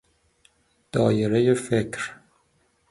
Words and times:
دایره 0.91 1.53
فکر 1.53 2.01